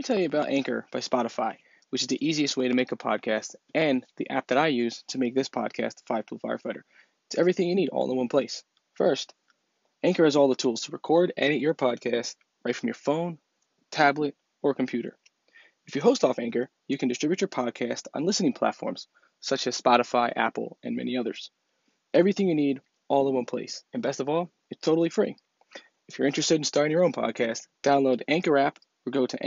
me 0.00 0.04
tell 0.04 0.18
you 0.18 0.24
about 0.24 0.48
Anchor 0.48 0.86
by 0.90 1.00
Spotify, 1.00 1.56
which 1.90 2.00
is 2.00 2.08
the 2.08 2.26
easiest 2.26 2.56
way 2.56 2.68
to 2.68 2.74
make 2.74 2.90
a 2.90 2.96
podcast 2.96 3.54
and 3.74 4.02
the 4.16 4.30
app 4.30 4.46
that 4.46 4.56
I 4.56 4.68
use 4.68 5.04
to 5.08 5.18
make 5.18 5.34
this 5.34 5.50
podcast, 5.50 5.96
Five 6.06 6.24
Tool 6.24 6.38
Firefighter. 6.38 6.84
It's 7.26 7.36
everything 7.36 7.68
you 7.68 7.74
need 7.74 7.90
all 7.90 8.10
in 8.10 8.16
one 8.16 8.30
place. 8.30 8.64
First, 8.94 9.34
Anchor 10.02 10.24
has 10.24 10.36
all 10.36 10.48
the 10.48 10.54
tools 10.54 10.80
to 10.82 10.92
record, 10.92 11.34
edit 11.36 11.60
your 11.60 11.74
podcast 11.74 12.36
right 12.64 12.74
from 12.74 12.86
your 12.86 12.94
phone, 12.94 13.36
tablet, 13.90 14.34
or 14.62 14.72
computer. 14.72 15.18
If 15.86 15.94
you 15.94 16.00
host 16.00 16.24
off 16.24 16.38
Anchor, 16.38 16.70
you 16.88 16.96
can 16.96 17.10
distribute 17.10 17.42
your 17.42 17.48
podcast 17.48 18.06
on 18.14 18.24
listening 18.24 18.54
platforms 18.54 19.06
such 19.40 19.66
as 19.66 19.78
Spotify, 19.78 20.32
Apple, 20.34 20.78
and 20.82 20.96
many 20.96 21.18
others. 21.18 21.50
Everything 22.14 22.48
you 22.48 22.54
need 22.54 22.80
all 23.08 23.28
in 23.28 23.34
one 23.34 23.44
place. 23.44 23.84
And 23.92 24.02
best 24.02 24.20
of 24.20 24.30
all, 24.30 24.50
it's 24.70 24.80
totally 24.80 25.10
free. 25.10 25.36
If 26.08 26.18
you're 26.18 26.26
interested 26.26 26.54
in 26.54 26.64
starting 26.64 26.90
your 26.90 27.04
own 27.04 27.12
podcast, 27.12 27.66
download 27.82 28.20
the 28.20 28.30
Anchor 28.30 28.56
app 28.56 28.78
or 29.04 29.10
go 29.10 29.26
to 29.26 29.46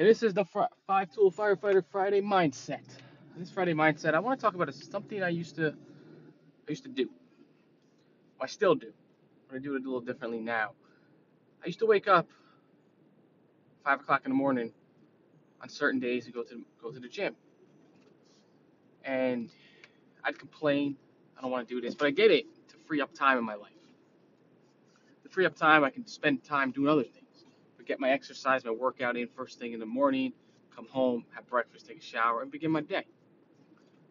And 0.00 0.08
this 0.08 0.22
is 0.22 0.32
the 0.32 0.46
Five 0.86 1.12
Tool 1.12 1.30
Firefighter 1.30 1.84
Friday 1.92 2.22
mindset. 2.22 2.86
This 3.36 3.50
Friday 3.50 3.74
mindset, 3.74 4.14
I 4.14 4.18
want 4.18 4.40
to 4.40 4.42
talk 4.42 4.54
about 4.54 4.72
something 4.72 5.22
I 5.22 5.28
used 5.28 5.56
to 5.56 5.74
I 6.66 6.70
used 6.70 6.84
to 6.84 6.88
do. 6.88 7.10
I 8.40 8.46
still 8.46 8.74
do, 8.74 8.94
but 9.46 9.56
I 9.56 9.58
do 9.58 9.74
it 9.74 9.82
a 9.82 9.84
little 9.84 10.00
differently 10.00 10.40
now. 10.40 10.70
I 11.62 11.66
used 11.66 11.80
to 11.80 11.86
wake 11.86 12.08
up 12.08 12.30
five 13.84 14.00
o'clock 14.00 14.22
in 14.24 14.30
the 14.30 14.36
morning 14.36 14.72
on 15.60 15.68
certain 15.68 16.00
days 16.00 16.24
to 16.24 16.32
go 16.32 16.44
to 16.44 16.64
go 16.82 16.90
to 16.90 16.98
the 16.98 17.08
gym, 17.08 17.36
and 19.04 19.50
I'd 20.24 20.38
complain, 20.38 20.96
I 21.36 21.42
don't 21.42 21.50
want 21.50 21.68
to 21.68 21.74
do 21.74 21.78
this, 21.78 21.94
but 21.94 22.08
I 22.08 22.10
did 22.10 22.30
it 22.30 22.46
to 22.70 22.76
free 22.86 23.02
up 23.02 23.12
time 23.12 23.36
in 23.36 23.44
my 23.44 23.54
life. 23.54 23.72
To 25.24 25.28
free 25.28 25.44
up 25.44 25.56
time, 25.56 25.84
I 25.84 25.90
can 25.90 26.06
spend 26.06 26.42
time 26.42 26.70
doing 26.70 26.88
other 26.88 27.02
things. 27.02 27.19
I 27.80 27.82
get 27.82 27.98
my 27.98 28.10
exercise, 28.10 28.64
my 28.64 28.70
workout 28.70 29.16
in 29.16 29.26
first 29.28 29.58
thing 29.58 29.72
in 29.72 29.80
the 29.80 29.86
morning, 29.86 30.32
come 30.74 30.86
home, 30.88 31.24
have 31.34 31.46
breakfast, 31.48 31.86
take 31.86 31.98
a 31.98 32.02
shower, 32.02 32.42
and 32.42 32.50
begin 32.50 32.70
my 32.70 32.82
day. 32.82 33.06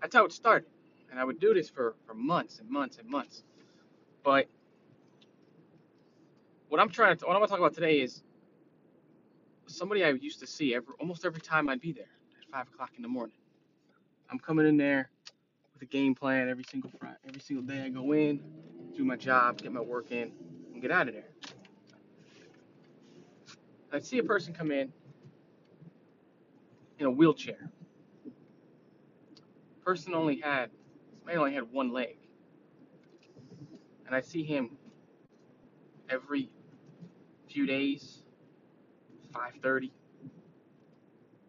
That's 0.00 0.14
how 0.14 0.24
it 0.24 0.32
started. 0.32 0.68
And 1.10 1.18
I 1.18 1.24
would 1.24 1.40
do 1.40 1.52
this 1.52 1.68
for, 1.68 1.96
for 2.06 2.14
months 2.14 2.60
and 2.60 2.70
months 2.70 2.98
and 2.98 3.08
months. 3.08 3.42
But 4.22 4.48
what 6.68 6.80
I'm 6.80 6.90
trying 6.90 7.16
to 7.16 7.26
what 7.26 7.34
I'm 7.34 7.40
gonna 7.40 7.48
talk 7.48 7.58
about 7.58 7.74
today 7.74 8.00
is 8.00 8.22
somebody 9.66 10.04
I 10.04 10.10
used 10.10 10.40
to 10.40 10.46
see 10.46 10.74
every 10.74 10.94
almost 11.00 11.24
every 11.24 11.40
time 11.40 11.68
I'd 11.68 11.80
be 11.80 11.92
there 11.92 12.04
at 12.40 12.48
five 12.50 12.68
o'clock 12.72 12.90
in 12.96 13.02
the 13.02 13.08
morning. 13.08 13.36
I'm 14.30 14.38
coming 14.38 14.66
in 14.66 14.76
there 14.76 15.10
with 15.72 15.82
a 15.82 15.86
game 15.86 16.14
plan 16.14 16.48
every 16.48 16.64
single 16.64 16.90
Friday, 16.98 17.16
every 17.28 17.40
single 17.40 17.64
day. 17.64 17.82
I 17.82 17.88
go 17.88 18.12
in, 18.12 18.40
do 18.96 19.04
my 19.04 19.16
job, 19.16 19.62
get 19.62 19.72
my 19.72 19.80
work 19.80 20.10
in, 20.10 20.32
and 20.72 20.82
get 20.82 20.90
out 20.90 21.08
of 21.08 21.14
there. 21.14 21.55
I'd 23.96 24.04
see 24.04 24.18
a 24.18 24.24
person 24.24 24.52
come 24.52 24.70
in 24.70 24.92
in 26.98 27.06
a 27.06 27.10
wheelchair. 27.10 27.70
Person 29.82 30.12
only 30.12 30.38
had 30.38 30.70
man 31.24 31.38
only 31.38 31.54
had 31.54 31.72
one 31.72 31.90
leg. 31.90 32.18
And 34.04 34.14
I 34.14 34.20
see 34.20 34.44
him 34.44 34.76
every 36.10 36.50
few 37.48 37.64
days, 37.64 38.22
5:30, 39.32 39.90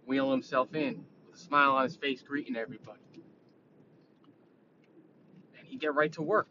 wheel 0.06 0.32
himself 0.32 0.74
in 0.74 1.06
with 1.26 1.36
a 1.36 1.38
smile 1.38 1.72
on 1.72 1.84
his 1.84 1.98
face, 1.98 2.22
greeting 2.22 2.56
everybody. 2.56 3.02
And 5.60 5.68
he'd 5.68 5.82
get 5.82 5.94
right 5.96 6.14
to 6.14 6.22
work, 6.22 6.48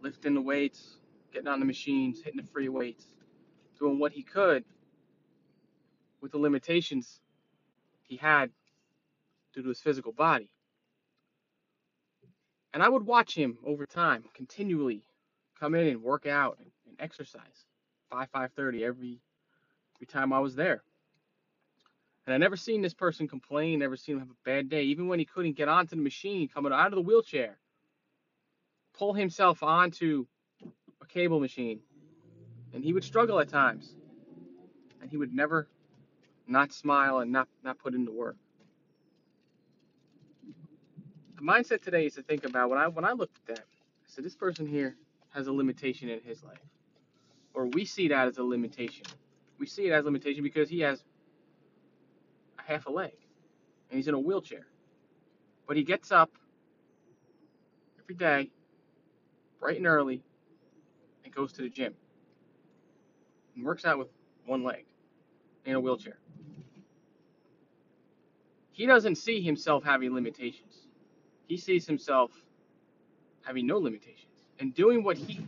lifting 0.00 0.34
the 0.34 0.40
weights, 0.40 1.00
getting 1.32 1.48
on 1.48 1.58
the 1.58 1.66
machines, 1.66 2.22
hitting 2.22 2.40
the 2.40 2.46
free 2.46 2.68
weights, 2.68 3.17
doing 3.78 3.98
what 3.98 4.12
he 4.12 4.22
could 4.22 4.64
with 6.20 6.32
the 6.32 6.38
limitations 6.38 7.20
he 8.02 8.16
had 8.16 8.50
due 9.54 9.62
to 9.62 9.68
his 9.68 9.80
physical 9.80 10.12
body. 10.12 10.50
And 12.74 12.82
I 12.82 12.88
would 12.88 13.06
watch 13.06 13.34
him 13.34 13.58
over 13.64 13.86
time, 13.86 14.24
continually 14.34 15.02
come 15.58 15.74
in 15.74 15.86
and 15.86 16.02
work 16.02 16.26
out 16.26 16.58
and, 16.58 16.70
exercise, 17.00 17.64
five 18.10 18.28
five 18.32 18.50
thirty 18.56 18.84
every 18.84 19.20
every 19.96 20.06
time 20.06 20.32
I 20.32 20.40
was 20.40 20.56
there. 20.56 20.82
And 22.26 22.34
I 22.34 22.38
never 22.38 22.56
seen 22.56 22.82
this 22.82 22.92
person 22.94 23.28
complain, 23.28 23.78
never 23.78 23.96
seen 23.96 24.16
him 24.16 24.20
have 24.20 24.30
a 24.30 24.44
bad 24.44 24.68
day, 24.68 24.82
even 24.82 25.06
when 25.06 25.20
he 25.20 25.24
couldn't 25.24 25.56
get 25.56 25.68
onto 25.68 25.94
the 25.94 26.02
machine, 26.02 26.48
coming 26.48 26.72
out 26.72 26.88
of 26.88 26.96
the 26.96 27.00
wheelchair, 27.00 27.56
pull 28.94 29.14
himself 29.14 29.62
onto 29.62 30.26
a 31.00 31.06
cable 31.06 31.40
machine, 31.40 31.80
and 32.72 32.84
he 32.84 32.92
would 32.92 33.04
struggle 33.04 33.40
at 33.40 33.48
times, 33.48 33.94
and 35.00 35.10
he 35.10 35.16
would 35.16 35.34
never 35.34 35.68
not 36.46 36.72
smile 36.72 37.18
and 37.20 37.30
not 37.32 37.48
not 37.62 37.78
put 37.78 37.94
into 37.94 38.12
work. 38.12 38.36
The 41.36 41.42
mindset 41.42 41.82
today 41.82 42.06
is 42.06 42.14
to 42.14 42.22
think 42.22 42.44
about 42.44 42.70
when 42.70 42.78
I 42.78 42.88
when 42.88 43.04
I 43.04 43.12
looked 43.12 43.38
at 43.38 43.56
that, 43.56 43.64
I 43.66 44.06
said 44.06 44.24
this 44.24 44.36
person 44.36 44.66
here 44.66 44.96
has 45.30 45.46
a 45.46 45.52
limitation 45.52 46.08
in 46.08 46.20
his 46.20 46.42
life, 46.42 46.58
or 47.54 47.66
we 47.66 47.84
see 47.84 48.08
that 48.08 48.28
as 48.28 48.38
a 48.38 48.42
limitation. 48.42 49.06
We 49.58 49.66
see 49.66 49.86
it 49.88 49.92
as 49.92 50.02
a 50.02 50.06
limitation 50.06 50.42
because 50.42 50.68
he 50.68 50.80
has 50.80 51.04
a 52.58 52.62
half 52.62 52.86
a 52.86 52.90
leg, 52.90 53.14
and 53.90 53.96
he's 53.96 54.08
in 54.08 54.14
a 54.14 54.20
wheelchair, 54.20 54.66
but 55.66 55.76
he 55.76 55.82
gets 55.82 56.12
up 56.12 56.30
every 58.00 58.14
day, 58.14 58.50
bright 59.60 59.76
and 59.76 59.86
early, 59.86 60.22
and 61.24 61.34
goes 61.34 61.52
to 61.54 61.62
the 61.62 61.68
gym, 61.68 61.94
and 63.58 63.66
works 63.66 63.84
out 63.84 63.98
with 63.98 64.08
one 64.46 64.64
leg 64.64 64.86
in 65.66 65.74
a 65.74 65.80
wheelchair. 65.80 66.16
He 68.72 68.86
doesn't 68.86 69.16
see 69.16 69.42
himself 69.42 69.84
having 69.84 70.14
limitations 70.14 70.86
he 71.48 71.56
sees 71.56 71.86
himself 71.86 72.30
having 73.42 73.66
no 73.66 73.78
limitations 73.78 74.44
and 74.60 74.74
doing 74.74 75.02
what 75.02 75.16
he 75.16 75.40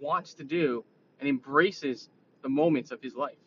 wants 0.00 0.34
to 0.34 0.44
do 0.44 0.84
and 1.18 1.28
embraces 1.28 2.10
the 2.42 2.48
moments 2.48 2.90
of 2.90 3.00
his 3.00 3.14
life. 3.14 3.38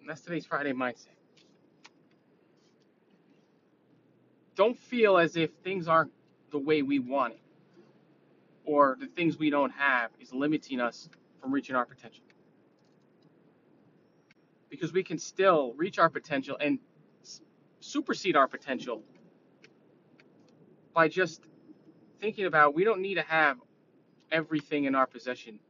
And 0.00 0.10
that's 0.10 0.20
today's 0.20 0.44
Friday 0.44 0.72
mindset. 0.72 1.06
Don't 4.56 4.76
feel 4.76 5.16
as 5.16 5.36
if 5.36 5.50
things 5.62 5.86
aren't 5.88 6.12
the 6.50 6.58
way 6.58 6.82
we 6.82 6.98
want 6.98 7.34
it 7.34 7.40
or 8.64 8.96
the 8.98 9.06
things 9.06 9.38
we 9.38 9.50
don't 9.50 9.72
have 9.72 10.10
is 10.20 10.32
limiting 10.32 10.80
us 10.80 11.08
from 11.44 11.52
reaching 11.52 11.76
our 11.76 11.84
potential. 11.84 12.24
Because 14.70 14.94
we 14.94 15.02
can 15.02 15.18
still 15.18 15.74
reach 15.76 15.98
our 15.98 16.08
potential 16.08 16.56
and 16.58 16.78
supersede 17.80 18.34
our 18.34 18.48
potential 18.48 19.02
by 20.94 21.06
just 21.06 21.42
thinking 22.18 22.46
about 22.46 22.74
we 22.74 22.82
don't 22.82 23.02
need 23.02 23.16
to 23.16 23.22
have 23.22 23.58
everything 24.32 24.84
in 24.84 24.94
our 24.94 25.06
possession, 25.06 25.60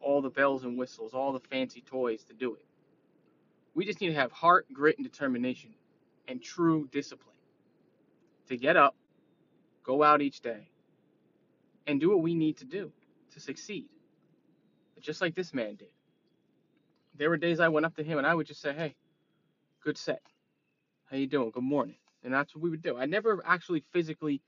all 0.00 0.22
the 0.22 0.30
bells 0.30 0.64
and 0.64 0.78
whistles, 0.78 1.12
all 1.12 1.30
the 1.30 1.40
fancy 1.40 1.82
toys 1.82 2.24
to 2.24 2.32
do 2.32 2.54
it. 2.54 2.64
We 3.74 3.84
just 3.84 4.00
need 4.00 4.08
to 4.08 4.14
have 4.14 4.32
heart, 4.32 4.66
grit, 4.72 4.96
and 4.96 5.06
determination 5.06 5.74
and 6.26 6.42
true 6.42 6.88
discipline 6.90 7.36
to 8.48 8.56
get 8.56 8.78
up, 8.78 8.96
go 9.84 10.02
out 10.02 10.22
each 10.22 10.40
day, 10.40 10.70
and 11.86 12.00
do 12.00 12.08
what 12.08 12.22
we 12.22 12.34
need 12.34 12.56
to 12.56 12.64
do 12.64 12.90
to 13.34 13.40
succeed. 13.40 13.90
Just 15.00 15.20
like 15.20 15.34
this 15.34 15.54
man 15.54 15.76
did. 15.76 15.88
There 17.14 17.30
were 17.30 17.36
days 17.36 17.60
I 17.60 17.68
went 17.68 17.86
up 17.86 17.96
to 17.96 18.02
him 18.02 18.18
and 18.18 18.26
I 18.26 18.34
would 18.34 18.46
just 18.46 18.60
say, 18.60 18.72
"Hey, 18.72 18.96
good 19.82 19.96
set. 19.96 20.22
How 21.10 21.16
you 21.16 21.26
doing? 21.26 21.50
Good 21.50 21.62
morning." 21.62 21.96
and 22.26 22.34
that's 22.34 22.54
what 22.54 22.62
we 22.62 22.70
would 22.70 22.82
do. 22.82 22.98
I 22.98 23.06
never 23.06 23.40
actually 23.46 23.84
physically 23.92 24.42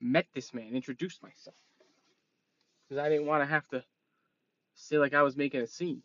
met 0.00 0.26
this 0.34 0.52
man, 0.52 0.74
introduced 0.74 1.22
myself, 1.22 1.56
because 2.84 3.00
I 3.00 3.08
didn't 3.08 3.26
want 3.26 3.42
to 3.42 3.46
have 3.46 3.66
to 3.68 3.84
say 4.74 4.98
like 4.98 5.14
I 5.14 5.22
was 5.22 5.36
making 5.36 5.60
a 5.60 5.66
scene 5.66 6.02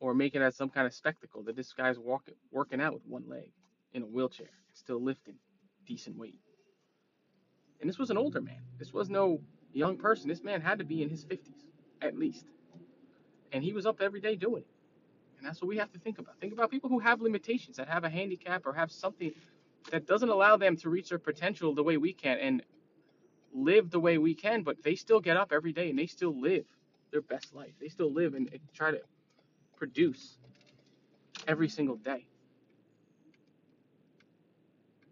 or 0.00 0.14
make 0.14 0.34
it 0.34 0.40
as 0.40 0.56
some 0.56 0.70
kind 0.70 0.86
of 0.86 0.94
spectacle 0.94 1.42
that 1.44 1.54
this 1.54 1.74
guy's 1.74 1.98
walking, 1.98 2.34
working 2.50 2.80
out 2.80 2.94
with 2.94 3.06
one 3.06 3.28
leg 3.28 3.52
in 3.92 4.02
a 4.02 4.06
wheelchair, 4.06 4.48
still 4.72 5.02
lifting 5.02 5.36
decent 5.86 6.16
weight. 6.16 6.40
And 7.80 7.88
this 7.90 7.98
was 7.98 8.08
an 8.08 8.16
older 8.16 8.40
man. 8.40 8.62
This 8.78 8.94
was 8.94 9.10
no 9.10 9.40
young 9.74 9.98
person. 9.98 10.28
This 10.28 10.42
man 10.42 10.62
had 10.62 10.78
to 10.78 10.84
be 10.84 11.02
in 11.02 11.10
his 11.10 11.26
50s 11.26 11.71
at 12.02 12.18
least. 12.18 12.44
And 13.52 13.62
he 13.62 13.72
was 13.72 13.86
up 13.86 14.00
every 14.00 14.20
day 14.20 14.36
doing 14.36 14.62
it. 14.62 14.68
And 15.38 15.46
that's 15.46 15.60
what 15.60 15.68
we 15.68 15.76
have 15.78 15.92
to 15.92 15.98
think 15.98 16.18
about. 16.18 16.38
Think 16.40 16.52
about 16.52 16.70
people 16.70 16.88
who 16.88 17.00
have 17.00 17.20
limitations, 17.20 17.76
that 17.76 17.88
have 17.88 18.04
a 18.04 18.10
handicap 18.10 18.66
or 18.66 18.72
have 18.72 18.90
something 18.90 19.32
that 19.90 20.06
doesn't 20.06 20.28
allow 20.28 20.56
them 20.56 20.76
to 20.76 20.88
reach 20.88 21.08
their 21.08 21.18
potential 21.18 21.74
the 21.74 21.82
way 21.82 21.96
we 21.96 22.12
can 22.12 22.38
and 22.38 22.62
live 23.52 23.90
the 23.90 24.00
way 24.00 24.18
we 24.18 24.34
can, 24.34 24.62
but 24.62 24.82
they 24.82 24.94
still 24.94 25.20
get 25.20 25.36
up 25.36 25.52
every 25.52 25.72
day 25.72 25.90
and 25.90 25.98
they 25.98 26.06
still 26.06 26.38
live 26.40 26.64
their 27.10 27.22
best 27.22 27.54
life. 27.54 27.72
They 27.80 27.88
still 27.88 28.12
live 28.12 28.34
and, 28.34 28.48
try 28.74 28.92
to 28.92 29.00
produce 29.76 30.38
every 31.46 31.68
single 31.68 31.96
day. 31.96 32.24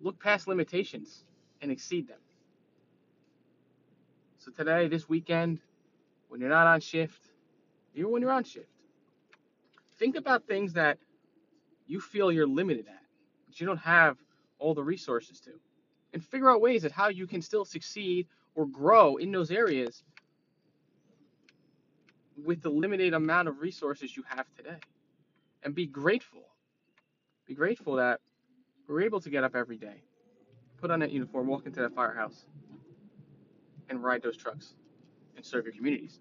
Look 0.01 0.19
past 0.19 0.49
limitations 0.49 1.25
and 1.61 1.71
exceed 1.71 2.09
them. 2.09 2.19
So 4.39 4.51
today, 4.51 4.89
this 4.89 5.09
weekend, 5.09 5.61
when 6.31 6.41
you're 6.41 6.49
not 6.49 6.67
on 6.67 6.81
shift, 6.81 7.21
even 7.95 8.11
when 8.13 8.23
you're 8.23 8.31
on 8.31 8.45
shift, 8.45 8.71
think 9.99 10.17
about 10.17 10.47
things 10.47 10.73
that 10.75 10.97
you 11.87 12.01
feel 12.01 12.31
you're 12.31 12.47
limited 12.47 12.87
at, 12.87 13.03
that 13.49 13.61
you 13.61 13.67
don't 13.67 13.79
have 13.79 14.17
all 14.61 14.73
the 14.73 14.83
resources 14.83 15.41
to, 15.41 15.51
and 16.15 16.25
figure 16.25 16.49
out 16.49 16.61
ways 16.61 16.85
at 16.85 16.93
how 16.93 17.09
you 17.09 17.27
can 17.27 17.43
still 17.43 17.65
succeed 17.65 18.29
or 18.55 18.65
grow 18.67 19.17
in 19.17 19.33
those 19.33 19.51
areas 19.51 20.05
with 22.45 22.63
the 22.63 22.71
limited 22.71 23.13
amount 23.13 23.49
of 23.49 23.59
resources 23.59 24.17
you 24.17 24.23
have 24.29 24.47
today. 24.57 24.79
And 25.65 25.75
be 25.75 25.87
grateful. 25.87 26.45
Be 27.47 27.55
grateful 27.55 27.97
that 27.97 28.21
we're 28.89 29.03
able 29.03 29.21
to 29.21 29.31
get 29.31 29.43
up 29.43 29.57
every 29.57 29.77
day, 29.77 30.05
put 30.81 30.93
on 30.93 31.01
that 31.01 31.11
uniform, 31.11 31.49
walk 31.49 31.67
into 31.67 31.81
that 31.81 31.93
firehouse, 31.93 32.47
and 33.89 34.03
ride 34.03 34.23
those 34.23 34.37
trucks 34.37 34.75
and 35.41 35.47
serve 35.47 35.65
your 35.65 35.75
communities. 35.75 36.21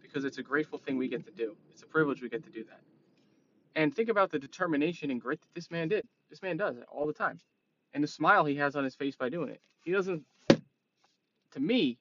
Because 0.00 0.24
it's 0.24 0.38
a 0.38 0.42
grateful 0.42 0.78
thing 0.78 0.96
we 0.96 1.08
get 1.08 1.24
to 1.24 1.32
do. 1.32 1.56
It's 1.72 1.82
a 1.82 1.86
privilege 1.86 2.22
we 2.22 2.28
get 2.28 2.44
to 2.44 2.50
do 2.50 2.64
that. 2.64 2.80
And 3.74 3.94
think 3.94 4.08
about 4.08 4.30
the 4.30 4.38
determination 4.38 5.10
and 5.10 5.20
grit 5.20 5.40
that 5.40 5.54
this 5.54 5.70
man 5.70 5.88
did. 5.88 6.06
This 6.30 6.42
man 6.42 6.56
does 6.56 6.76
it 6.76 6.84
all 6.90 7.06
the 7.06 7.12
time. 7.12 7.40
And 7.94 8.04
the 8.04 8.08
smile 8.08 8.44
he 8.44 8.56
has 8.56 8.76
on 8.76 8.84
his 8.84 8.94
face 8.94 9.16
by 9.16 9.28
doing 9.28 9.48
it. 9.48 9.60
He 9.84 9.92
doesn't 9.92 10.24
to 11.52 11.60
me, 11.60 11.98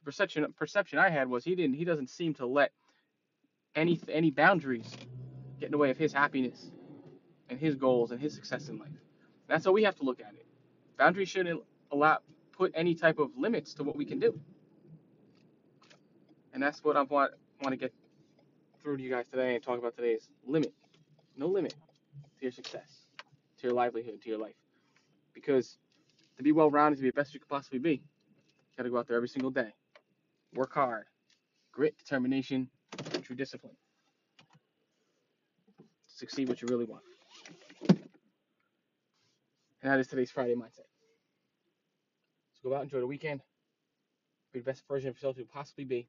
the 0.00 0.04
perception 0.04 0.46
perception 0.56 0.98
I 0.98 1.10
had 1.10 1.28
was 1.28 1.44
he 1.44 1.54
didn't 1.54 1.74
he 1.76 1.84
doesn't 1.84 2.10
seem 2.10 2.34
to 2.34 2.46
let 2.46 2.72
any 3.74 4.00
any 4.08 4.30
boundaries 4.30 4.96
get 5.58 5.66
in 5.66 5.72
the 5.72 5.78
way 5.78 5.90
of 5.90 5.98
his 5.98 6.12
happiness 6.12 6.70
and 7.48 7.58
his 7.58 7.76
goals 7.76 8.10
and 8.10 8.20
his 8.20 8.34
success 8.34 8.68
in 8.68 8.78
life. 8.78 8.88
That's 9.48 9.64
how 9.64 9.72
we 9.72 9.84
have 9.84 9.96
to 9.96 10.04
look 10.04 10.20
at 10.20 10.32
it. 10.34 10.46
Boundaries 10.98 11.28
shouldn't 11.28 11.62
allow 11.92 12.18
put 12.52 12.72
any 12.74 12.94
type 12.94 13.18
of 13.18 13.30
limits 13.36 13.74
to 13.74 13.84
what 13.84 13.96
we 13.96 14.04
can 14.04 14.18
do. 14.18 14.38
And 16.52 16.62
that's 16.62 16.82
what 16.82 16.96
I 16.96 17.02
want 17.02 17.32
want 17.62 17.72
to 17.72 17.76
get 17.76 17.92
through 18.82 18.96
to 18.96 19.02
you 19.02 19.10
guys 19.10 19.26
today 19.28 19.54
and 19.54 19.62
talk 19.62 19.78
about 19.78 19.94
today 19.94 20.12
is 20.12 20.28
limit. 20.46 20.72
No 21.36 21.46
limit 21.46 21.74
to 22.38 22.42
your 22.42 22.52
success, 22.52 23.06
to 23.58 23.66
your 23.66 23.74
livelihood, 23.74 24.20
to 24.22 24.28
your 24.28 24.38
life. 24.38 24.54
Because 25.34 25.78
to 26.36 26.42
be 26.42 26.52
well 26.52 26.70
rounded, 26.70 26.96
to 26.96 27.02
be 27.02 27.10
the 27.10 27.14
best 27.14 27.34
you 27.34 27.40
could 27.40 27.48
possibly 27.48 27.78
be, 27.78 27.92
you 27.92 28.00
gotta 28.76 28.90
go 28.90 28.98
out 28.98 29.06
there 29.06 29.16
every 29.16 29.28
single 29.28 29.50
day. 29.50 29.72
Work 30.54 30.74
hard. 30.74 31.04
Grit, 31.72 31.96
determination, 31.98 32.68
true 33.22 33.36
discipline. 33.36 33.76
Succeed 36.06 36.48
what 36.48 36.60
you 36.60 36.68
really 36.68 36.84
want. 36.84 37.02
And 39.82 39.90
that 39.90 40.00
is 40.00 40.08
today's 40.08 40.30
Friday 40.30 40.54
mindset. 40.54 40.88
So 42.62 42.68
go 42.68 42.76
out, 42.76 42.82
enjoy 42.82 43.00
the 43.00 43.06
weekend, 43.06 43.40
be 44.52 44.58
the 44.58 44.64
best 44.64 44.82
version 44.86 45.08
of 45.08 45.14
yourself 45.14 45.38
you 45.38 45.46
possibly 45.46 45.84
be. 45.84 46.08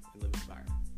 and 0.13 0.23
live 0.23 0.33
inspired. 0.33 0.90